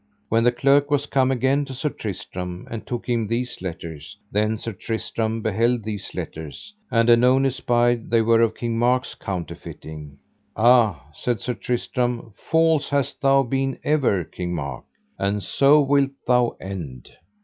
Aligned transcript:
When 0.29 0.43
the 0.43 0.51
clerk 0.51 0.89
was 0.89 1.05
come 1.05 1.29
again 1.29 1.63
to 1.65 1.75
Sir 1.75 1.89
Tristram 1.89 2.67
and 2.71 2.87
took 2.87 3.07
him 3.07 3.27
these 3.27 3.61
letters, 3.61 4.17
then 4.31 4.57
Sir 4.57 4.73
Tristram 4.73 5.43
beheld 5.43 5.83
these 5.83 6.15
letters, 6.15 6.73
and 6.89 7.07
anon 7.07 7.45
espied 7.45 8.09
they 8.09 8.23
were 8.23 8.41
of 8.41 8.55
King 8.55 8.79
Mark's 8.79 9.13
counterfeiting. 9.13 10.17
Ah, 10.57 11.05
said 11.13 11.39
Sir 11.39 11.53
Tristram, 11.53 12.33
false 12.35 12.89
hast 12.89 13.21
thou 13.21 13.43
been 13.43 13.77
ever, 13.83 14.23
King 14.23 14.55
Mark, 14.55 14.85
and 15.19 15.43
so 15.43 15.79
wilt 15.79 16.13
thou 16.25 16.57
end. 16.59 17.11